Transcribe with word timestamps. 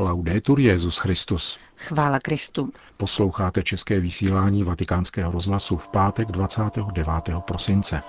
Laudetur 0.00 0.60
Jezus 0.60 0.98
Christus. 0.98 1.58
Chvála 1.76 2.18
Kristu. 2.20 2.72
Posloucháte 2.96 3.62
české 3.62 4.00
vysílání 4.00 4.62
Vatikánského 4.62 5.32
rozhlasu 5.32 5.76
v 5.76 5.88
pátek 5.88 6.28
29. 6.28 7.06
prosince. 7.40 8.02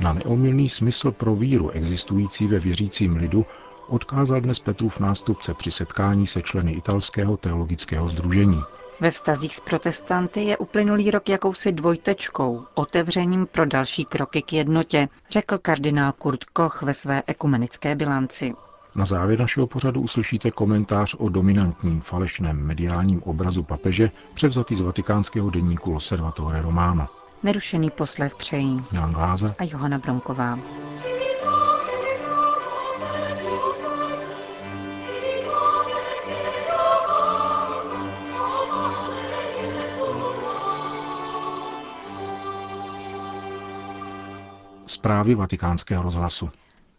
Na 0.00 0.12
neomylný 0.12 0.68
smysl 0.68 1.10
pro 1.10 1.36
víru 1.36 1.70
existující 1.70 2.46
ve 2.46 2.58
věřícím 2.58 3.16
lidu 3.16 3.46
odkázal 3.88 4.40
dnes 4.40 4.58
Petrův 4.58 5.00
nástupce 5.00 5.54
při 5.54 5.70
setkání 5.70 6.26
se 6.26 6.42
členy 6.42 6.72
italského 6.72 7.36
teologického 7.36 8.08
združení. 8.08 8.62
Ve 9.00 9.10
vztazích 9.10 9.54
s 9.54 9.60
protestanty 9.60 10.40
je 10.44 10.56
uplynulý 10.56 11.10
rok 11.10 11.28
jakousi 11.28 11.72
dvojtečkou, 11.72 12.64
otevřením 12.74 13.46
pro 13.46 13.66
další 13.66 14.04
kroky 14.04 14.42
k 14.42 14.52
jednotě, 14.52 15.08
řekl 15.30 15.58
kardinál 15.58 16.12
Kurt 16.12 16.44
Koch 16.44 16.82
ve 16.82 16.94
své 16.94 17.22
ekumenické 17.26 17.94
bilanci. 17.94 18.54
Na 18.96 19.04
závěr 19.04 19.40
našeho 19.40 19.66
pořadu 19.66 20.00
uslyšíte 20.00 20.50
komentář 20.50 21.14
o 21.18 21.28
dominantním 21.28 22.00
falešném 22.00 22.66
mediálním 22.66 23.22
obrazu 23.22 23.62
papeže 23.62 24.10
převzatý 24.34 24.74
z 24.74 24.80
vatikánského 24.80 25.50
deníku 25.50 25.90
Loservatore 25.92 26.62
Romano. 26.62 27.08
Nerušený 27.42 27.90
poslech 27.90 28.34
přejí 28.34 28.84
Milan 28.92 29.12
Glázer 29.12 29.54
a 29.58 29.64
Johana 29.64 29.98
Bronková. 29.98 30.58
Zprávy 44.96 45.34
vatikánského 45.34 46.02
rozhlasu. 46.02 46.50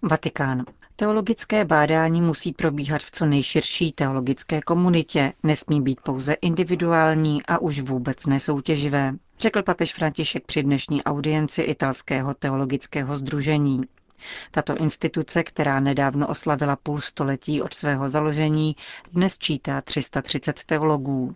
Vatikán. 0.02 0.66
Teologické 0.96 1.66
bádání 1.66 2.22
musí 2.22 2.54
probíhat 2.54 3.02
v 3.04 3.12
co 3.12 3.26
nejširší 3.26 3.92
teologické 3.92 4.62
komunitě, 4.62 5.34
nesmí 5.44 5.82
být 5.82 6.02
pouze 6.02 6.34
individuální 6.34 7.44
a 7.46 7.58
už 7.62 7.80
vůbec 7.80 8.26
nesoutěživé, 8.26 9.14
řekl 9.40 9.64
papež 9.64 9.94
František 9.94 10.46
při 10.46 10.64
dnešní 10.64 11.04
audienci 11.04 11.62
italského 11.62 12.34
teologického 12.34 13.18
združení. 13.18 13.82
Tato 14.52 14.76
instituce, 14.76 15.44
která 15.44 15.80
nedávno 15.80 16.28
oslavila 16.28 16.76
půl 16.76 17.02
století 17.02 17.62
od 17.62 17.74
svého 17.74 18.10
založení, 18.10 18.76
dnes 19.14 19.38
čítá 19.38 19.82
330 19.82 20.64
teologů. 20.64 21.36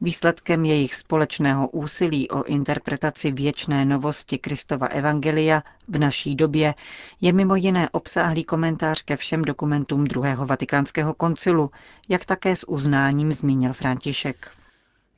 Výsledkem 0.00 0.64
jejich 0.64 0.94
společného 0.94 1.68
úsilí 1.68 2.30
o 2.30 2.42
interpretaci 2.44 3.32
věčné 3.32 3.84
novosti 3.84 4.38
Kristova 4.38 4.86
Evangelia 4.86 5.62
v 5.88 5.98
naší 5.98 6.34
době 6.34 6.74
je 7.20 7.32
mimo 7.32 7.56
jiné 7.56 7.90
obsáhlý 7.90 8.44
komentář 8.44 9.02
ke 9.02 9.16
všem 9.16 9.42
dokumentům 9.42 10.04
druhého 10.04 10.46
vatikánského 10.46 11.14
koncilu, 11.14 11.70
jak 12.08 12.24
také 12.24 12.56
s 12.56 12.68
uznáním 12.68 13.32
zmínil 13.32 13.72
František. 13.72 14.50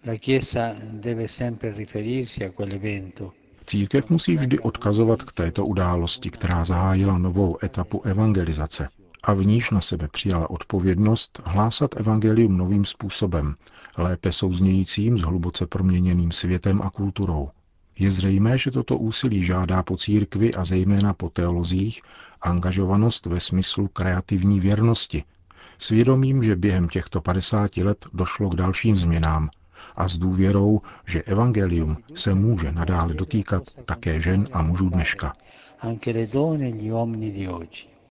La 0.07 0.15
Chiesa 0.25 0.75
deve 0.83 1.29
sempre 1.29 1.73
riferirsi 1.73 2.45
a 2.45 2.49
quell'evento 2.49 3.33
Církev 3.67 4.11
musí 4.11 4.37
vždy 4.37 4.59
odkazovat 4.59 5.23
k 5.23 5.33
této 5.33 5.67
události, 5.67 6.31
která 6.31 6.65
zahájila 6.65 7.19
novou 7.19 7.59
etapu 7.65 8.03
evangelizace 8.03 8.89
a 9.23 9.33
v 9.35 9.47
níž 9.47 9.71
na 9.71 9.81
sebe 9.81 10.09
přijala 10.09 10.51
odpovědnost 10.51 11.43
hlásat 11.47 11.91
evangelium 11.97 12.57
novým 12.57 12.85
způsobem, 12.85 13.55
lépe 13.99 14.33
souznějícím 14.33 15.19
s 15.19 15.23
hluboce 15.23 15.67
proměněným 15.67 16.33
světem 16.33 16.81
a 16.83 16.91
kulturou. 16.91 17.51
Je 17.99 18.11
zřejmé, 18.11 18.59
že 18.59 18.71
toto 18.71 18.99
úsilí 18.99 19.45
žádá 19.45 19.83
po 19.83 19.97
církvi 19.97 20.55
a 20.55 20.65
zejména 20.65 21.15
po 21.15 21.29
teolozích 21.29 22.03
angažovanost 22.41 23.27
ve 23.27 23.41
smyslu 23.41 23.89
kreativní 23.89 24.61
věrnosti, 24.61 25.25
svědomím, 25.79 26.43
že 26.43 26.57
během 26.57 26.89
těchto 26.89 27.21
50 27.21 27.77
let 27.77 28.07
došlo 28.13 28.51
k 28.51 28.57
dalším 28.57 28.97
změnám– 28.97 29.51
a 29.97 30.09
s 30.09 30.19
důvěrou, 30.19 30.81
že 31.07 31.23
evangelium 31.23 31.97
se 32.15 32.35
může 32.35 32.73
nadále 32.73 33.15
dotýkat 33.15 33.63
také 33.85 34.21
žen 34.21 34.45
a 34.53 34.63
mužů 34.63 34.89
dneška. 34.89 35.33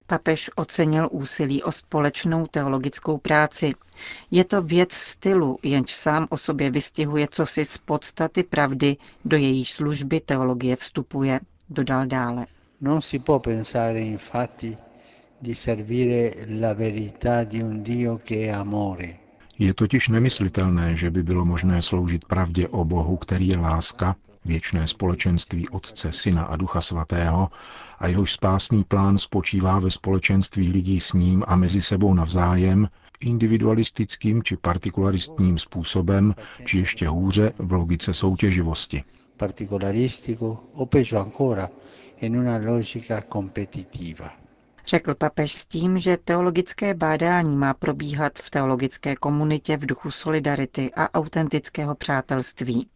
Papež 0.08 0.50
ocenil 0.56 1.10
úsilí 1.12 1.64
o 1.64 1.72
společnou 1.72 2.48
teologickou 2.48 3.18
práci. 3.18 3.72
Je 4.32 4.44
to 4.44 4.62
věc 4.62 4.94
stylu, 4.94 5.60
jenž 5.64 5.92
sám 5.92 6.28
o 6.30 6.38
sobě 6.38 6.72
vystihuje 6.72 7.28
cosi 7.32 7.66
z 7.66 7.78
podstaty 7.78 8.44
pravdy, 8.44 8.98
do 9.26 9.38
jejíž 9.38 9.72
služby 9.72 10.20
teologie 10.20 10.76
vstupuje, 10.76 11.40
dodal 11.70 12.06
dále. 12.06 12.46
Non 12.82 13.02
si 13.02 13.20
può 13.20 13.40
pensare 13.40 14.00
infatti 14.00 14.76
di 15.38 15.54
servire 15.54 16.46
la 16.48 16.74
verità 16.74 17.44
di 17.44 17.62
un 17.62 17.84
Dio 17.84 18.18
che 18.18 18.46
è 18.46 18.50
amore. 18.50 19.20
Je 19.62 19.74
totiž 19.74 20.10
nemyslitelné, 20.10 20.96
že 20.96 21.12
by 21.12 21.24
bylo 21.24 21.46
možné 21.46 21.82
sloužit 21.82 22.26
pravdě 22.26 22.68
o 22.68 22.86
Bohu, 22.86 23.18
který 23.18 23.48
je 23.48 23.58
láska, 23.58 24.16
věčné 24.46 24.88
společenství 24.88 25.70
Otce, 25.70 26.12
Syna 26.12 26.44
a 26.44 26.56
Ducha 26.56 26.82
Svatého, 26.82 27.50
a 28.00 28.08
jehož 28.08 28.34
spásný 28.34 28.84
plán 28.84 29.18
spočívá 29.18 29.80
ve 29.80 29.92
společenství 29.92 30.70
lidí 30.70 31.00
s 31.00 31.14
ním 31.14 31.44
a 31.48 31.56
mezi 31.56 31.82
sebou 31.82 32.14
navzájem, 32.14 32.88
individualistickým 33.20 34.44
či 34.44 34.58
partikularistním 34.58 35.58
způsobem, 35.60 36.36
či 36.66 36.78
ještě 36.78 37.08
hůře 37.08 37.54
v 37.58 37.74
logice 37.74 38.14
soutěživosti. 38.14 39.04
Particolaristico 39.38 40.64
o 40.74 40.86
peggio 40.86 41.22
ancora 41.22 41.70
in 42.22 42.38
una 42.38 42.58
logica 42.58 43.24
competitiva. 43.34 44.41
Řekl 44.88 45.16
papež 45.16 45.52
s 45.54 45.66
tím, 45.66 46.00
že 46.00 46.18
teologické 46.18 46.94
bádání 46.94 47.56
má 47.56 47.74
probíhat 47.74 48.40
v 48.40 48.50
teologické 48.50 49.16
komunitě 49.16 49.78
v 49.78 49.86
duchu 49.86 50.12
solidarity 50.12 50.92
a 50.96 51.14
autentického 51.14 51.96
přátelství. 51.96 52.88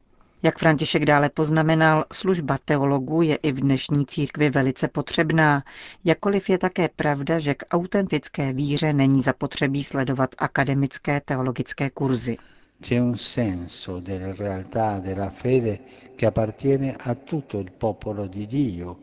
Jak 0.44 0.57
František 0.59 1.06
dále 1.06 1.29
poznamenal, 1.29 2.06
služba 2.13 2.57
teologů 2.66 3.22
je 3.22 3.35
i 3.35 3.51
v 3.51 3.59
dnešní 3.59 4.06
církvi 4.06 4.50
velice 4.50 4.88
potřebná, 4.88 5.63
jakkoliv 6.03 6.50
je 6.50 6.57
také 6.57 6.90
pravda, 6.96 7.40
že 7.40 7.53
k 7.53 7.66
autentické 7.72 8.53
víře 8.53 8.94
není 8.94 9.22
zapotřebí 9.22 9.84
sledovat 9.84 10.35
akademické 10.38 11.22
teologické 11.25 11.90
kurzy. 11.90 12.38
C'è 12.81 13.02
un 13.02 13.17
senso 13.17 14.00
della 14.00 14.34
realtà 14.34 15.00
della 15.00 15.29
fede 15.29 15.79
che 16.16 16.25
appartiene 16.25 16.96
a 17.00 17.16
tutto 17.16 17.59
il 17.59 17.72
popolo 17.72 18.28
di 18.28 18.46
Dio, 18.47 18.97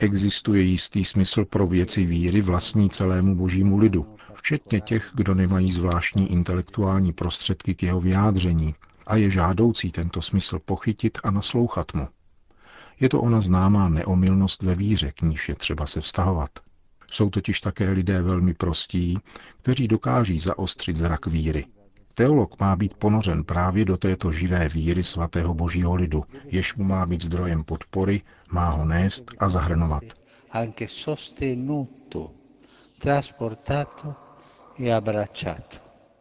Existuje 0.00 0.62
jistý 0.62 1.04
smysl 1.04 1.44
pro 1.44 1.66
věci 1.66 2.04
víry 2.04 2.40
vlastní 2.40 2.90
celému 2.90 3.34
božímu 3.36 3.78
lidu, 3.78 4.16
včetně 4.34 4.80
těch, 4.80 5.10
kdo 5.14 5.34
nemají 5.34 5.72
zvláštní 5.72 6.32
intelektuální 6.32 7.12
prostředky 7.12 7.74
k 7.74 7.82
jeho 7.82 8.00
vyjádření 8.00 8.74
a 9.06 9.16
je 9.16 9.30
žádoucí 9.30 9.92
tento 9.92 10.22
smysl 10.22 10.58
pochytit 10.64 11.18
a 11.24 11.30
naslouchat 11.30 11.94
mu. 11.94 12.08
Je 13.00 13.08
to 13.08 13.20
ona 13.20 13.40
známá 13.40 13.88
neomylnost 13.88 14.62
ve 14.62 14.74
víře, 14.74 15.12
k 15.12 15.22
níž 15.22 15.48
je 15.48 15.54
třeba 15.54 15.86
se 15.86 16.00
vztahovat. 16.00 16.50
Jsou 17.10 17.30
totiž 17.30 17.60
také 17.60 17.90
lidé 17.90 18.22
velmi 18.22 18.54
prostí, 18.54 19.18
kteří 19.62 19.88
dokáží 19.88 20.40
zaostřit 20.40 20.96
zrak 20.96 21.26
víry, 21.26 21.64
Teolog 22.18 22.60
má 22.60 22.76
být 22.76 22.94
ponořen 22.94 23.44
právě 23.44 23.84
do 23.84 23.96
této 23.96 24.32
živé 24.32 24.68
víry 24.68 25.02
svatého 25.02 25.54
božího 25.54 25.94
lidu, 25.94 26.24
jež 26.44 26.74
mu 26.74 26.84
má 26.84 27.06
být 27.06 27.24
zdrojem 27.24 27.64
podpory, 27.64 28.22
má 28.50 28.70
ho 28.70 28.84
nést 28.84 29.24
a 29.38 29.48
zahrnovat. 29.48 30.02
E 30.54 30.66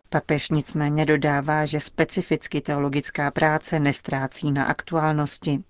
Papež 0.09 0.49
nicméně 0.49 1.05
dodává, 1.05 1.65
že 1.65 1.79
specificky 1.79 2.61
teologická 2.61 3.31
práce 3.31 3.79
nestrácí 3.79 4.51
na 4.51 4.63
aktuálnosti. 4.65 5.63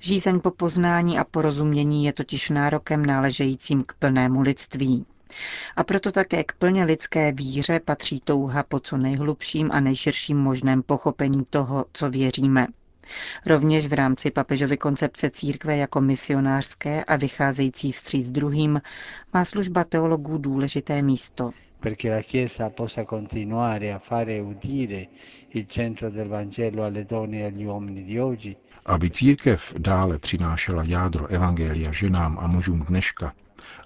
Žízeň 0.00 0.40
po 0.40 0.50
poznání 0.50 1.18
a 1.18 1.24
porozumění 1.24 2.04
je 2.04 2.12
totiž 2.12 2.50
nárokem 2.50 3.06
náležejícím 3.06 3.84
k 3.84 3.92
plnému 3.94 4.40
lidství. 4.40 5.06
A 5.76 5.84
proto 5.84 6.12
také 6.12 6.44
k 6.44 6.52
plně 6.52 6.84
lidské 6.84 7.32
víře 7.32 7.80
patří 7.80 8.20
touha 8.20 8.62
po 8.62 8.80
co 8.80 8.96
nejhlubším 8.96 9.70
a 9.72 9.80
nejširším 9.80 10.38
možném 10.38 10.82
pochopení 10.82 11.44
toho, 11.50 11.84
co 11.92 12.10
věříme. 12.10 12.66
Rovněž 13.46 13.86
v 13.86 13.92
rámci 13.92 14.30
papežovy 14.30 14.76
koncepce 14.76 15.30
církve 15.30 15.76
jako 15.76 16.00
misionářské 16.00 17.04
a 17.04 17.16
vycházející 17.16 17.92
vstříc 17.92 18.30
druhým 18.30 18.82
má 19.34 19.44
služba 19.44 19.84
teologů 19.84 20.38
důležité 20.38 21.02
místo. 21.02 21.50
Perché 21.80 22.10
la 22.10 22.22
Chiesa 22.22 22.70
possa 22.70 23.04
continuare 23.04 23.94
a 23.94 23.98
fare 23.98 24.42
udire 24.42 25.06
il 25.54 25.66
centro 25.66 26.10
del 26.10 26.28
Vangelo 26.28 26.82
alle 26.82 27.04
donne 27.04 27.36
e 27.36 27.46
agli 27.46 27.66
uomini 27.66 28.02
di 28.04 28.20
oggi, 28.20 28.56
aby 28.86 29.10
církev 29.10 29.74
dále 29.78 30.18
přinášela 30.18 30.82
jádro 30.84 31.26
Evangelia 31.26 31.92
ženám 31.92 32.38
a 32.38 32.46
mužům 32.46 32.80
dneška, 32.80 33.32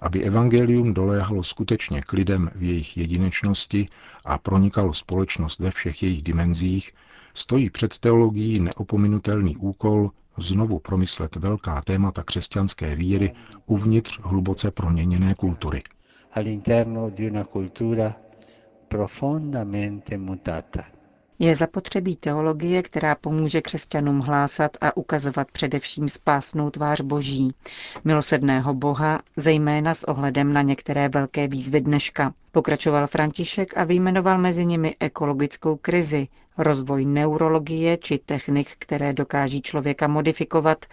Aby 0.01 0.23
evangelium 0.23 0.93
doléhalo 0.93 1.43
skutečně 1.43 2.01
k 2.01 2.13
lidem 2.13 2.49
v 2.55 2.63
jejich 2.63 2.97
jedinečnosti 2.97 3.85
a 4.25 4.37
pronikalo 4.37 4.93
společnost 4.93 5.59
ve 5.59 5.71
všech 5.71 6.03
jejich 6.03 6.23
dimenzích, 6.23 6.91
stojí 7.33 7.69
před 7.69 7.99
teologií 7.99 8.59
neopominutelný 8.59 9.57
úkol 9.57 10.11
znovu 10.37 10.79
promyslet 10.79 11.35
velká 11.35 11.81
témata 11.81 12.23
křesťanské 12.23 12.95
víry 12.95 13.33
uvnitř 13.65 14.19
hluboce 14.23 14.71
proměněné 14.71 15.33
kultury. 15.35 15.83
All'interno 16.33 17.09
di 17.09 17.31
una 17.31 17.43
cultura 17.43 18.15
profondamente 18.87 20.17
mutata. 20.17 20.83
Je 21.43 21.55
zapotřebí 21.55 22.15
teologie, 22.15 22.83
která 22.83 23.15
pomůže 23.15 23.61
křesťanům 23.61 24.19
hlásat 24.19 24.77
a 24.81 24.97
ukazovat 24.97 25.51
především 25.51 26.09
spásnou 26.09 26.69
tvář 26.69 27.01
Boží, 27.01 27.53
milosedného 28.03 28.73
Boha, 28.73 29.21
zejména 29.35 29.93
s 29.93 30.03
ohledem 30.03 30.53
na 30.53 30.61
některé 30.61 31.09
velké 31.09 31.47
výzvy 31.47 31.81
dneška. 31.81 32.33
Pokračoval 32.51 33.07
František 33.07 33.77
a 33.77 33.83
vyjmenoval 33.83 34.37
mezi 34.37 34.65
nimi 34.65 34.95
ekologickou 34.99 35.75
krizi, 35.75 36.27
rozvoj 36.57 37.05
neurologie 37.05 37.97
či 37.97 38.17
technik, 38.17 38.69
které 38.79 39.13
dokáží 39.13 39.61
člověka 39.61 40.07
modifikovat, 40.07 40.85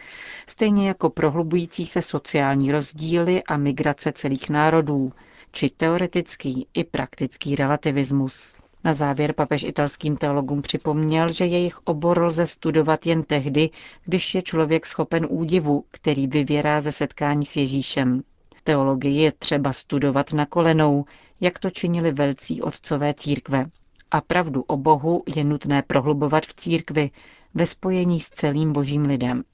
stejně 0.47 0.89
jako 0.89 1.11
prohlubující 1.11 1.87
se 1.87 2.03
sociální 2.03 2.73
rozdíly 2.73 3.43
a 3.43 3.56
migrace 3.56 4.12
celých 4.12 4.50
národů, 4.50 5.12
či 5.53 5.71
teoretický 5.71 6.67
i 6.75 6.85
praktický 6.85 7.56
relativismus. 7.56 8.58
Na 8.88 8.94
závěr 8.94 9.32
papež 9.32 9.62
italským 9.62 10.17
teologům 10.17 10.62
připomněl, 10.62 11.32
že 11.32 11.46
jejich 11.46 11.79
obor 11.85 12.23
lze 12.23 12.46
studovat 12.46 13.06
jen 13.06 13.23
tehdy, 13.23 13.70
když 14.05 14.35
je 14.35 14.43
člověk 14.43 14.87
schopen 14.87 15.26
údivu, 15.31 15.85
který 15.90 16.26
vyvěrá 16.26 16.81
ze 16.81 16.93
setkání 16.93 17.46
s 17.46 17.56
Ježíšem. 17.56 18.23
Teologii 18.64 19.23
je 19.23 19.32
třeba 19.32 19.73
studovat 19.73 20.32
na 20.32 20.46
kolenou, 20.46 21.05
jak 21.40 21.58
to 21.58 21.70
činili 21.70 22.12
velcí 22.12 22.62
otcové 22.62 23.14
církve. 23.14 23.67
A 24.11 24.20
pravdu 24.20 24.62
o 24.62 24.76
Bohu 24.76 25.23
je 25.37 25.44
nutné 25.44 25.82
prohlubovat 25.82 26.46
v 26.46 26.55
církvi 26.55 27.11
ve 27.55 27.67
spojení 27.67 28.20
s 28.20 28.29
celým 28.31 28.73
božím 28.73 29.02
lidem. 29.02 29.44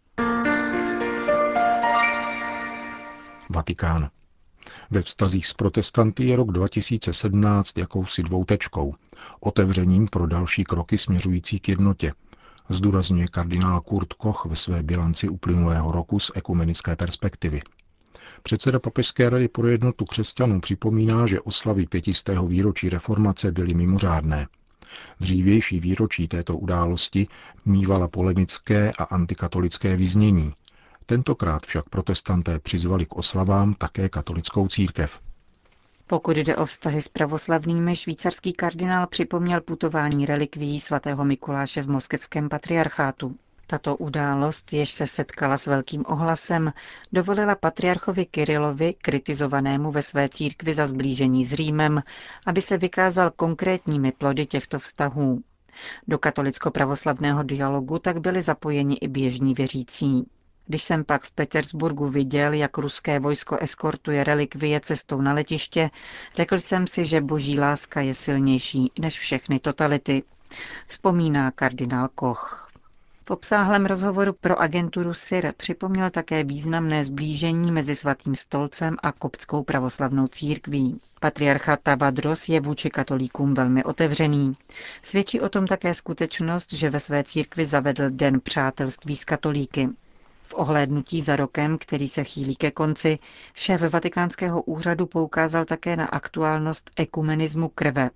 Vatikán. 3.51 4.11
Ve 4.91 5.03
vztazích 5.03 5.47
s 5.47 5.55
protestanty 5.55 6.25
je 6.25 6.37
rok 6.37 6.53
2017 6.53 7.79
jakousi 7.79 8.23
dvoutečkou, 8.23 8.95
otevřením 9.41 10.07
pro 10.09 10.27
další 10.27 10.65
kroky 10.65 10.99
směřující 10.99 11.61
k 11.61 11.69
jednotě, 11.69 12.13
zdůrazňuje 12.69 13.29
kardinál 13.29 13.81
Kurt 13.81 14.13
Koch 14.13 14.45
ve 14.47 14.57
své 14.57 14.83
bilanci 14.83 15.29
uplynulého 15.29 15.93
roku 15.93 16.19
z 16.21 16.31
ekumenické 16.35 16.97
perspektivy. 16.97 17.61
Předseda 18.43 18.79
Papežské 18.79 19.31
rady 19.31 19.49
pro 19.49 19.69
jednotu 19.69 20.05
křesťanů 20.05 20.61
připomíná, 20.61 21.27
že 21.27 21.41
oslavy 21.41 21.87
pětistého 21.87 22.47
výročí 22.47 22.89
reformace 22.89 23.53
byly 23.53 23.75
mimořádné. 23.75 24.47
Dřívější 25.21 25.81
výročí 25.81 26.29
této 26.29 26.57
události 26.57 27.27
mývala 27.65 28.09
polemické 28.09 28.91
a 28.99 29.05
antikatolické 29.05 29.97
vyznění, 29.97 30.53
Tentokrát 31.07 31.67
však 31.67 31.89
protestanté 31.89 32.59
přizvali 32.59 33.07
k 33.07 33.17
oslavám 33.17 33.75
také 33.75 34.09
katolickou 34.09 34.69
církev. 34.69 35.21
Pokud 36.07 36.37
jde 36.37 36.57
o 36.57 36.65
vztahy 36.67 37.03
s 37.03 37.09
pravoslavnými, 37.09 37.97
švýcarský 37.97 38.53
kardinál 38.53 39.07
připomněl 39.07 39.61
putování 39.61 40.27
relikví 40.27 40.81
svatého 40.81 41.25
Mikuláše 41.25 41.83
v 41.83 41.91
moskevském 41.91 42.49
patriarchátu. 42.49 43.37
Tato 43.67 43.97
událost, 43.97 44.73
jež 44.73 44.91
se 44.91 45.07
setkala 45.07 45.57
s 45.57 45.67
velkým 45.67 46.05
ohlasem, 46.09 46.73
dovolila 47.13 47.55
patriarchovi 47.55 48.27
Kirilovi, 48.27 48.95
kritizovanému 48.95 49.93
ve 49.93 50.03
své 50.03 50.29
církvi 50.29 50.75
za 50.75 50.87
zblížení 50.87 51.45
s 51.45 51.53
Římem, 51.55 52.03
aby 52.47 52.63
se 52.63 52.77
vykázal 52.79 53.31
konkrétními 53.31 54.13
plody 54.13 54.47
těchto 54.47 54.79
vztahů. 54.79 55.43
Do 56.09 56.19
katolicko-pravoslavného 56.19 57.43
dialogu 57.43 57.99
tak 57.99 58.21
byli 58.21 58.43
zapojeni 58.43 58.95
i 58.95 59.09
běžní 59.09 59.55
věřící. 59.55 60.27
Když 60.67 60.83
jsem 60.83 61.05
pak 61.05 61.23
v 61.23 61.31
Petersburgu 61.31 62.09
viděl, 62.09 62.53
jak 62.53 62.79
ruské 62.79 63.19
vojsko 63.21 63.57
eskortuje 63.61 64.25
relikvie 64.25 64.81
cestou 64.81 65.21
na 65.21 65.33
letiště, 65.33 65.91
řekl 66.35 66.59
jsem 66.59 66.87
si, 66.87 67.05
že 67.05 67.21
boží 67.21 67.59
láska 67.59 68.01
je 68.01 68.15
silnější 68.15 68.93
než 68.99 69.19
všechny 69.19 69.59
totality. 69.59 70.23
Vzpomíná 70.87 71.51
kardinál 71.51 72.09
Koch. 72.15 72.65
V 73.27 73.31
obsáhlém 73.31 73.87
rozhovoru 73.87 74.33
pro 74.33 74.61
agenturu 74.61 75.15
SIR 75.15 75.53
připomněl 75.57 76.11
také 76.11 76.45
významné 76.45 77.05
zblížení 77.05 77.73
mezi 77.73 77.95
svatým 77.95 78.35
stolcem 78.35 78.97
a 79.03 79.13
koptskou 79.13 79.63
pravoslavnou 79.63 80.27
církví. 80.27 81.01
Patriarcha 81.21 81.77
Tabadros 81.77 82.49
je 82.49 82.61
vůči 82.61 82.91
katolíkům 82.91 83.55
velmi 83.55 83.85
otevřený. 83.85 84.57
Svědčí 85.03 85.41
o 85.41 85.49
tom 85.49 85.67
také 85.67 85.95
skutečnost, 85.95 86.73
že 86.73 86.91
ve 86.91 87.01
své 87.01 87.25
církvi 87.25 87.65
zavedl 87.65 88.11
Den 88.11 88.41
přátelství 88.41 89.17
s 89.17 89.25
katolíky. 89.25 89.89
Ohlédnutí 90.55 91.21
za 91.21 91.37
rokem, 91.37 91.79
který 91.79 92.09
se 92.09 92.25
chýlí 92.25 92.57
ke 92.57 92.71
konci, 92.71 93.19
šéf 93.55 93.81
vatikánského 93.81 94.63
úřadu 94.63 95.07
poukázal 95.07 95.65
také 95.65 95.97
na 95.97 96.07
aktuálnost 96.07 96.91
ekumenismu 96.97 97.69
krve. 97.69 98.11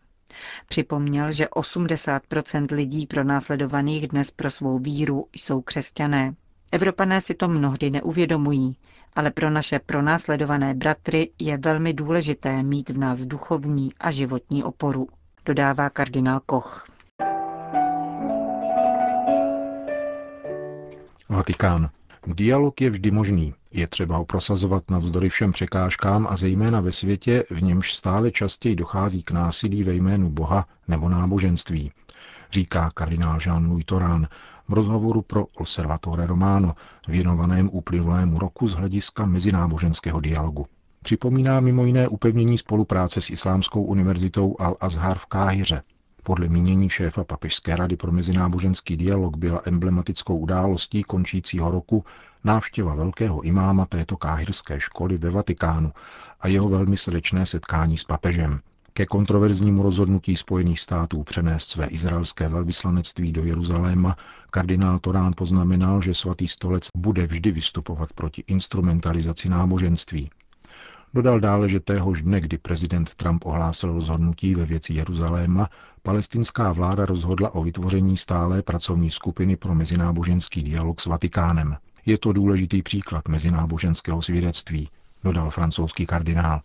Připomněl, 0.69 1.33
že 1.33 1.47
80% 1.47 2.67
lidí 2.75 3.07
pronásledovaných 3.07 4.09
dnes 4.09 4.31
pro 4.31 4.51
svou 4.51 4.79
víru 4.79 5.27
jsou 5.33 5.61
křesťané. 5.63 6.35
Evropané 6.73 7.21
si 7.21 7.35
to 7.35 7.49
mnohdy 7.49 7.91
neuvědomují, 7.91 8.77
ale 9.17 9.31
pro 9.31 9.51
naše 9.51 9.79
pronásledované 9.79 10.75
bratry 10.75 11.31
je 11.39 11.59
velmi 11.59 11.93
důležité 11.93 12.63
mít 12.63 12.89
v 12.91 12.99
nás 12.99 13.19
duchovní 13.21 13.93
a 14.01 14.11
životní 14.11 14.65
oporu, 14.65 15.09
dodává 15.45 15.91
kardinál 15.91 16.41
Koch. 16.47 16.87
Vatikán. 21.29 21.91
Dialog 22.27 22.81
je 22.81 22.91
vždy 22.91 23.11
možný. 23.11 23.55
Je 23.73 23.87
třeba 23.87 24.17
ho 24.17 24.25
prosazovat 24.25 24.91
navzdory 24.91 25.29
všem 25.29 25.53
překážkám 25.53 26.27
a 26.31 26.37
zejména 26.37 26.81
ve 26.81 26.93
světě, 26.93 27.45
v 27.51 27.63
němž 27.63 27.95
stále 27.95 28.31
častěji 28.31 28.77
dochází 28.77 29.23
k 29.23 29.31
násilí 29.31 29.83
ve 29.83 29.95
jménu 29.95 30.31
Boha 30.31 30.67
nebo 30.89 31.09
náboženství, 31.09 31.91
říká 32.53 32.91
kardinál 32.95 33.39
Jean-Louis 33.39 33.85
Torán 33.85 34.29
v 34.69 34.73
rozhovoru 34.73 35.23
pro 35.23 35.47
Observatore 35.47 36.27
Romano, 36.27 36.75
věnovaném 37.09 37.71
uplynulému 37.73 38.39
roku 38.39 38.69
z 38.69 38.75
hlediska 38.75 39.27
mezináboženského 39.27 40.21
dialogu. 40.21 40.67
Připomíná 41.03 41.61
mimo 41.61 41.85
jiné 41.85 42.09
upevnění 42.09 42.59
spolupráce 42.59 43.21
s 43.21 43.31
Islámskou 43.31 43.83
univerzitou 43.83 44.57
Al-Azhar 44.59 45.15
v 45.15 45.27
Káhyře, 45.27 45.83
podle 46.29 46.49
mínění 46.49 46.89
šéfa 46.89 47.25
Papežské 47.25 47.77
rady 47.77 47.97
pro 47.97 48.13
mezináboženský 48.13 48.97
dialog 48.97 49.37
byla 49.37 49.63
emblematickou 49.65 50.37
událostí 50.37 51.03
končícího 51.03 51.71
roku 51.71 52.05
návštěva 52.45 52.95
velkého 52.95 53.41
imáma 53.41 53.87
této 53.87 54.17
káhirské 54.17 54.81
školy 54.81 55.19
ve 55.19 55.31
Vatikánu 55.31 55.93
a 56.41 56.49
jeho 56.49 56.69
velmi 56.69 56.97
srdečné 56.97 57.47
setkání 57.47 57.99
s 57.99 58.05
papežem. 58.05 58.61
Ke 58.93 59.07
kontroverznímu 59.07 59.83
rozhodnutí 59.83 60.37
Spojených 60.37 60.81
států 60.81 61.23
přenést 61.23 61.71
své 61.71 61.87
izraelské 61.87 62.49
velvyslanectví 62.49 63.33
do 63.33 63.45
Jeruzaléma 63.45 64.17
kardinál 64.51 64.99
Torán 64.99 65.33
poznamenal, 65.37 66.03
že 66.03 66.15
svatý 66.15 66.49
stolec 66.49 66.89
bude 66.97 67.27
vždy 67.27 67.51
vystupovat 67.51 68.13
proti 68.13 68.45
instrumentalizaci 68.47 69.49
náboženství. 69.49 70.31
Dodal 71.15 71.41
dále, 71.41 71.69
že 71.69 71.81
téhož 71.81 72.23
dne, 72.23 72.41
kdy 72.41 72.59
prezident 72.59 73.15
Trump 73.15 73.47
ohlásil 73.47 73.93
rozhodnutí 73.93 74.55
ve 74.55 74.65
věci 74.65 74.95
Jeruzaléma, 74.95 75.71
palestinská 76.03 76.73
vláda 76.73 77.07
rozhodla 77.07 77.55
o 77.55 77.63
vytvoření 77.63 78.17
stálé 78.17 78.63
pracovní 78.63 79.11
skupiny 79.11 79.57
pro 79.57 79.75
mezináboženský 79.75 80.63
dialog 80.63 81.01
s 81.01 81.07
Vatikánem. 81.07 81.77
Je 82.07 82.19
to 82.19 82.33
důležitý 82.33 82.83
příklad 82.83 83.29
mezináboženského 83.29 84.23
svědectví, 84.23 84.89
dodal 85.25 85.51
francouzský 85.51 86.07
kardinál. 86.07 86.61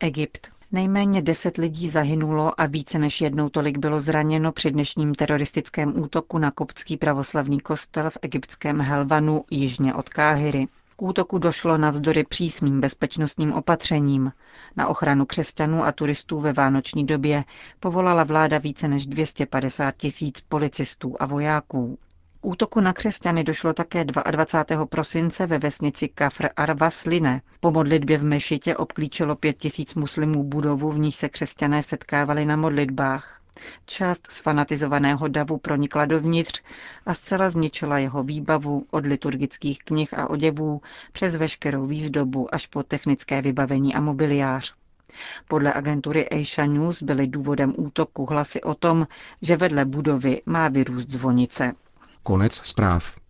Egypt. 0.00 0.50
Nejméně 0.72 1.22
deset 1.22 1.56
lidí 1.56 1.88
zahynulo 1.88 2.60
a 2.60 2.66
více 2.66 2.98
než 2.98 3.20
jednou 3.20 3.48
tolik 3.48 3.78
bylo 3.78 4.00
zraněno 4.00 4.52
při 4.52 4.70
dnešním 4.70 5.14
teroristickém 5.14 6.00
útoku 6.00 6.38
na 6.38 6.50
koptský 6.50 6.96
pravoslavný 6.96 7.60
kostel 7.60 8.10
v 8.10 8.18
egyptském 8.22 8.80
Helvanu 8.80 9.44
jižně 9.50 9.94
od 9.94 10.08
Káhyry. 10.08 10.66
K 10.96 11.02
útoku 11.02 11.38
došlo 11.38 11.78
navzdory 11.78 12.24
přísným 12.24 12.80
bezpečnostním 12.80 13.52
opatřením. 13.52 14.32
Na 14.76 14.88
ochranu 14.88 15.26
křesťanů 15.26 15.84
a 15.84 15.92
turistů 15.92 16.40
ve 16.40 16.52
vánoční 16.52 17.06
době 17.06 17.44
povolala 17.80 18.24
vláda 18.24 18.58
více 18.58 18.88
než 18.88 19.06
250 19.06 19.96
tisíc 19.96 20.40
policistů 20.40 21.16
a 21.20 21.26
vojáků. 21.26 21.98
K 22.40 22.46
útoku 22.46 22.80
na 22.80 22.92
křesťany 22.92 23.44
došlo 23.44 23.72
také 23.72 24.04
22. 24.04 24.86
prosince 24.86 25.46
ve 25.46 25.58
vesnici 25.58 26.08
Kafr 26.08 26.48
Arva 26.56 26.90
Sline. 26.90 27.40
Po 27.60 27.70
modlitbě 27.70 28.18
v 28.18 28.24
mešitě 28.24 28.76
obklíčilo 28.76 29.36
pět 29.36 29.58
tisíc 29.58 29.94
muslimů 29.94 30.44
budovu, 30.44 30.90
v 30.92 30.98
níž 30.98 31.14
se 31.16 31.28
křesťané 31.28 31.82
setkávali 31.82 32.44
na 32.44 32.56
modlitbách. 32.56 33.40
Část 33.86 34.30
sfanatizovaného 34.30 35.28
davu 35.28 35.58
pronikla 35.58 36.04
dovnitř 36.04 36.62
a 37.06 37.14
zcela 37.14 37.50
zničila 37.50 37.98
jeho 37.98 38.22
výbavu 38.22 38.86
od 38.90 39.06
liturgických 39.06 39.78
knih 39.78 40.18
a 40.18 40.30
oděvů 40.30 40.80
přes 41.12 41.36
veškerou 41.36 41.86
výzdobu 41.86 42.54
až 42.54 42.66
po 42.66 42.82
technické 42.82 43.42
vybavení 43.42 43.94
a 43.94 44.00
mobiliář. 44.00 44.74
Podle 45.48 45.72
agentury 45.74 46.28
Asia 46.30 46.66
News 46.66 47.02
byly 47.02 47.26
důvodem 47.26 47.74
útoku 47.76 48.26
hlasy 48.26 48.60
o 48.62 48.74
tom, 48.74 49.06
že 49.42 49.56
vedle 49.56 49.84
budovy 49.84 50.42
má 50.46 50.68
vyrůst 50.68 51.10
zvonice. 51.10 51.72
Konec 52.22 52.54
zpráv. 52.54 53.23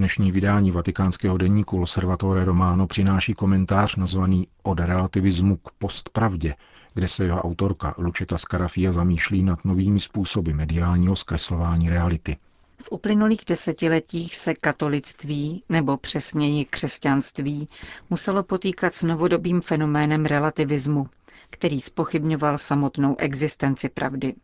Dnešní 0.00 0.32
vydání 0.32 0.70
vatikánského 0.70 1.38
deníku 1.38 1.78
Loservatore 1.78 2.44
Romano 2.44 2.86
přináší 2.86 3.34
komentář 3.34 3.96
nazvaný 3.96 4.48
Od 4.62 4.80
relativismu 4.80 5.56
k 5.56 5.70
postpravdě, 5.78 6.54
kde 6.94 7.08
se 7.08 7.24
jeho 7.24 7.42
autorka 7.42 7.94
Lučeta 7.98 8.38
Scarafia 8.38 8.92
zamýšlí 8.92 9.42
nad 9.42 9.64
novými 9.64 10.00
způsoby 10.00 10.52
mediálního 10.52 11.16
zkreslování 11.16 11.90
reality. 11.90 12.36
V 12.82 12.88
uplynulých 12.92 13.40
desetiletích 13.48 14.36
se 14.36 14.54
katolictví, 14.54 15.62
nebo 15.68 15.96
přesněji 15.96 16.64
křesťanství, 16.64 17.68
muselo 18.10 18.42
potýkat 18.42 18.94
s 18.94 19.02
novodobým 19.02 19.60
fenoménem 19.60 20.26
relativismu, 20.26 21.06
který 21.50 21.80
spochybňoval 21.80 22.58
samotnou 22.58 23.16
existenci 23.18 23.88
pravdy. 23.88 24.34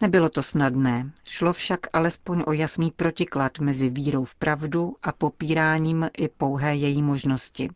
Nebylo 0.00 0.28
to 0.28 0.42
snadné, 0.42 1.10
šlo 1.24 1.52
však 1.52 1.80
alespoň 1.92 2.42
o 2.46 2.52
jasný 2.52 2.90
protiklad 2.90 3.58
mezi 3.58 3.90
vírou 3.90 4.24
v 4.24 4.34
pravdu 4.34 4.96
a 5.02 5.12
popíráním 5.12 6.10
i 6.18 6.28
pouhé 6.28 6.74
její 6.74 7.02
možnosti. 7.02 7.70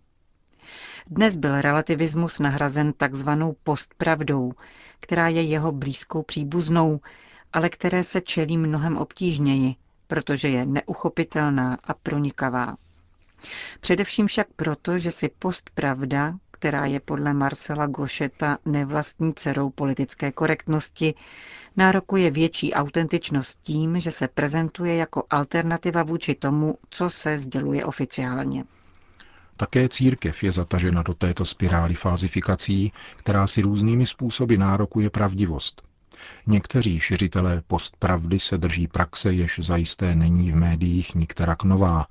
Dnes 1.06 1.36
byl 1.36 1.60
relativismus 1.60 2.38
nahrazen 2.38 2.92
takzvanou 2.92 3.56
postpravdou, 3.64 4.52
která 5.00 5.28
je 5.28 5.42
jeho 5.42 5.72
blízkou 5.72 6.22
příbuznou, 6.22 7.00
ale 7.52 7.68
které 7.68 8.04
se 8.04 8.20
čelí 8.20 8.56
mnohem 8.58 8.96
obtížněji, 8.96 9.74
protože 10.06 10.48
je 10.48 10.66
neuchopitelná 10.66 11.78
a 11.84 11.94
pronikavá. 11.94 12.76
Především 13.80 14.26
však 14.26 14.46
proto, 14.56 14.98
že 14.98 15.10
si 15.10 15.28
postpravda, 15.38 16.34
která 16.60 16.86
je 16.86 17.00
podle 17.00 17.34
Marcela 17.34 17.86
Gošeta 17.86 18.58
nevlastní 18.64 19.34
dcerou 19.34 19.70
politické 19.70 20.32
korektnosti, 20.32 21.14
nárokuje 21.76 22.30
větší 22.30 22.72
autentičnost 22.74 23.58
tím, 23.62 24.00
že 24.00 24.10
se 24.10 24.28
prezentuje 24.28 24.96
jako 24.96 25.22
alternativa 25.30 26.02
vůči 26.02 26.34
tomu, 26.34 26.74
co 26.90 27.10
se 27.10 27.38
sděluje 27.38 27.84
oficiálně. 27.84 28.64
Také 29.56 29.88
církev 29.88 30.42
je 30.44 30.52
zatažena 30.52 31.02
do 31.02 31.14
této 31.14 31.44
spirály 31.44 31.94
falzifikací, 31.94 32.92
která 33.16 33.46
si 33.46 33.62
různými 33.62 34.06
způsoby 34.06 34.56
nárokuje 34.56 35.10
pravdivost. 35.10 35.82
Někteří 36.46 37.00
šiřitelé 37.00 37.62
postpravdy 37.66 38.38
se 38.38 38.58
drží 38.58 38.86
praxe, 38.86 39.32
jež 39.32 39.60
zajisté 39.62 40.14
není 40.14 40.50
v 40.50 40.56
médiích 40.56 41.14
nikterak 41.14 41.64
nová 41.64 42.06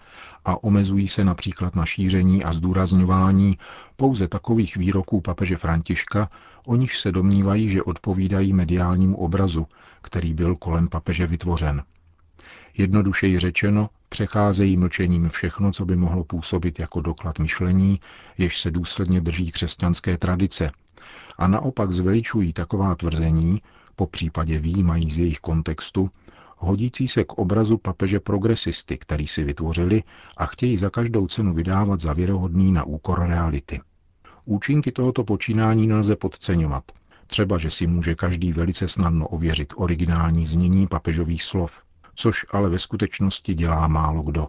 a 0.46 0.64
omezují 0.64 1.08
se 1.08 1.26
například 1.26 1.76
na 1.76 1.86
šíření 1.86 2.44
a 2.44 2.54
zdůrazňování 2.54 3.58
pouze 3.96 4.28
takových 4.28 4.78
výroků 4.78 5.22
papeže 5.22 5.58
Františka, 5.58 6.30
o 6.66 6.76
nich 6.76 6.96
se 6.96 7.12
domnívají, 7.12 7.70
že 7.70 7.84
odpovídají 7.84 8.54
mediálnímu 8.54 9.18
obrazu, 9.18 9.68
který 10.02 10.34
byl 10.34 10.56
kolem 10.56 10.88
papeže 10.88 11.28
vytvořen. 11.28 11.84
Jednodušeji 12.78 13.40
řečeno, 13.40 13.90
přecházejí 14.10 14.78
mlčením 14.78 15.30
všechno, 15.30 15.72
co 15.72 15.86
by 15.86 15.96
mohlo 15.96 16.24
působit 16.24 16.80
jako 16.80 17.02
doklad 17.02 17.40
myšlení, 17.40 18.00
jež 18.38 18.60
se 18.60 18.72
důsledně 18.72 19.22
drží 19.22 19.52
křesťanské 19.52 20.18
tradice, 20.18 20.72
a 21.38 21.48
naopak 21.48 21.92
zveličují 21.92 22.54
taková 22.54 22.96
tvrzení, 22.96 23.62
po 24.00 24.08
případě 24.08 24.60
výjímají 24.60 25.12
z 25.12 25.20
jejich 25.20 25.40
kontextu, 25.40 26.10
hodící 26.58 27.08
se 27.08 27.24
k 27.24 27.34
obrazu 27.34 27.78
papeže 27.78 28.20
progresisty, 28.20 28.98
který 28.98 29.28
si 29.28 29.44
vytvořili 29.44 30.04
a 30.38 30.46
chtějí 30.46 30.78
za 30.78 30.90
každou 30.90 31.28
cenu 31.28 31.54
vydávat 31.54 32.00
za 32.00 32.14
věrohodný 32.14 32.72
na 32.72 32.84
úkor 32.84 33.28
reality. 33.28 33.82
Účinky 34.46 34.92
tohoto 34.92 35.24
počínání 35.24 35.88
nelze 35.88 36.16
podceňovat. 36.16 36.84
Třeba, 37.28 37.58
že 37.58 37.72
si 37.72 37.88
může 37.88 38.16
každý 38.16 38.52
velice 38.54 38.88
snadno 38.88 39.28
ověřit 39.28 39.74
originální 39.76 40.48
znění 40.48 40.88
papežových 40.88 41.44
slov, 41.44 41.84
což 42.16 42.46
ale 42.52 42.70
ve 42.70 42.80
skutečnosti 42.80 43.54
dělá 43.54 43.88
málo 43.88 44.22
kdo, 44.22 44.48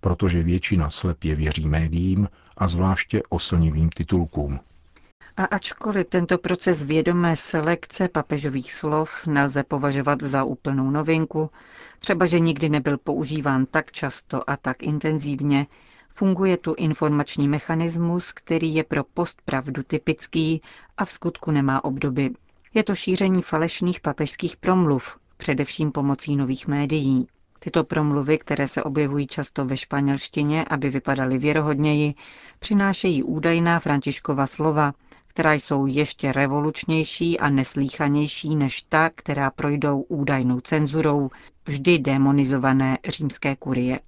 protože 0.00 0.42
většina 0.42 0.90
slepě 0.90 1.34
věří 1.34 1.68
médiím 1.68 2.28
a 2.56 2.68
zvláště 2.68 3.22
oslnivým 3.28 3.88
titulkům. 3.88 4.60
A 5.38 5.44
ačkoliv 5.44 6.06
tento 6.08 6.38
proces 6.38 6.82
vědomé 6.82 7.36
selekce 7.36 8.08
papežových 8.08 8.72
slov 8.72 9.26
nelze 9.26 9.62
považovat 9.62 10.22
za 10.22 10.44
úplnou 10.44 10.90
novinku, 10.90 11.50
třeba 11.98 12.26
že 12.26 12.40
nikdy 12.40 12.68
nebyl 12.68 12.98
používán 12.98 13.66
tak 13.66 13.92
často 13.92 14.50
a 14.50 14.56
tak 14.56 14.82
intenzivně, 14.82 15.66
funguje 16.08 16.56
tu 16.56 16.74
informační 16.74 17.48
mechanismus, 17.48 18.32
který 18.32 18.74
je 18.74 18.84
pro 18.84 19.04
postpravdu 19.04 19.82
typický 19.82 20.62
a 20.96 21.04
v 21.04 21.12
skutku 21.12 21.50
nemá 21.50 21.84
obdoby. 21.84 22.30
Je 22.74 22.82
to 22.84 22.94
šíření 22.94 23.42
falešných 23.42 24.00
papežských 24.00 24.56
promluv, 24.56 25.18
především 25.36 25.92
pomocí 25.92 26.36
nových 26.36 26.66
médií. 26.68 27.26
Tyto 27.58 27.84
promluvy, 27.84 28.38
které 28.38 28.68
se 28.68 28.82
objevují 28.82 29.26
často 29.26 29.64
ve 29.64 29.76
španělštině, 29.76 30.64
aby 30.64 30.90
vypadaly 30.90 31.38
věrohodněji, 31.38 32.14
přinášejí 32.58 33.22
údajná 33.22 33.78
Františkova 33.78 34.46
slova, 34.46 34.92
která 35.38 35.52
jsou 35.52 35.86
ještě 35.86 36.32
revolučnější 36.32 37.38
a 37.38 37.48
neslíchanější 37.48 38.56
než 38.56 38.82
ta, 38.82 39.10
která 39.10 39.50
projdou 39.50 40.00
údajnou 40.00 40.60
cenzurou 40.60 41.30
vždy 41.66 41.98
demonizované 41.98 42.98
římské 43.08 43.56
kurie. 43.56 44.00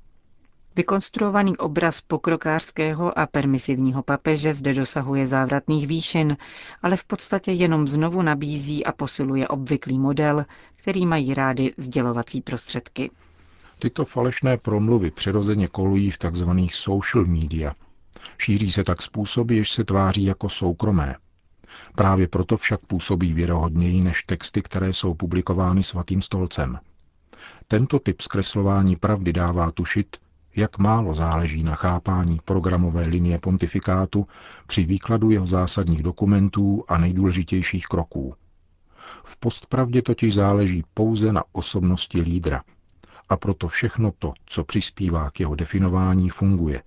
Vykonstruovaný 0.76 1.56
obraz 1.56 2.00
pokrokářského 2.00 3.18
a 3.18 3.26
permisivního 3.26 4.02
papeže 4.02 4.54
zde 4.54 4.74
dosahuje 4.74 5.26
závratných 5.26 5.86
výšin, 5.86 6.36
ale 6.82 6.96
v 6.96 7.04
podstatě 7.04 7.52
jenom 7.52 7.88
znovu 7.88 8.22
nabízí 8.22 8.86
a 8.86 8.92
posiluje 8.92 9.48
obvyklý 9.48 9.98
model, 9.98 10.44
který 10.76 11.06
mají 11.06 11.34
rády 11.34 11.72
sdělovací 11.76 12.40
prostředky. 12.40 13.10
Tyto 13.78 14.04
falešné 14.04 14.56
promluvy 14.56 15.10
přirozeně 15.10 15.68
kolují 15.68 16.10
v 16.10 16.18
tzv. 16.18 16.50
social 16.72 17.24
media. 17.24 17.74
Šíří 18.38 18.72
se 18.72 18.84
tak 18.84 19.02
způsoby, 19.02 19.56
jež 19.56 19.70
se 19.70 19.84
tváří 19.84 20.24
jako 20.24 20.48
soukromé. 20.48 21.16
Právě 21.94 22.28
proto 22.28 22.56
však 22.56 22.80
působí 22.80 23.32
věrohodněji 23.32 24.00
než 24.00 24.22
texty, 24.22 24.60
které 24.62 24.92
jsou 24.92 25.14
publikovány 25.14 25.82
svatým 25.82 26.22
stolcem. 26.22 26.78
Tento 27.68 27.98
typ 27.98 28.20
zkreslování 28.20 28.96
pravdy 28.96 29.32
dává 29.32 29.70
tušit, 29.70 30.16
jak 30.56 30.78
málo 30.78 31.14
záleží 31.14 31.62
na 31.62 31.74
chápání 31.74 32.40
programové 32.44 33.02
linie 33.02 33.38
pontifikátu 33.38 34.26
při 34.66 34.84
výkladu 34.84 35.30
jeho 35.30 35.46
zásadních 35.46 36.02
dokumentů 36.02 36.84
a 36.88 36.98
nejdůležitějších 36.98 37.86
kroků. 37.86 38.34
V 39.24 39.36
postpravdě 39.36 40.02
totiž 40.02 40.34
záleží 40.34 40.84
pouze 40.94 41.32
na 41.32 41.42
osobnosti 41.52 42.20
lídra. 42.20 42.62
A 43.28 43.36
proto 43.36 43.68
všechno 43.68 44.12
to, 44.18 44.32
co 44.46 44.64
přispívá 44.64 45.30
k 45.30 45.40
jeho 45.40 45.54
definování, 45.54 46.28
funguje, 46.28 46.82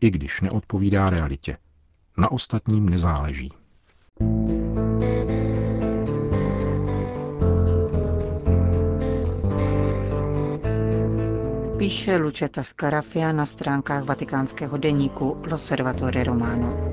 i 0.00 0.10
když 0.10 0.40
neodpovídá 0.40 1.10
realitě. 1.10 1.56
Na 2.18 2.32
ostatním 2.32 2.88
nezáleží. 2.88 3.52
Píše 11.78 12.16
Lučeta 12.16 12.62
Scarafia 12.62 13.32
na 13.32 13.46
stránkách 13.46 14.04
vatikánského 14.04 14.76
deníku 14.76 15.42
L'Osservatore 15.50 16.24
Romano. 16.24 16.92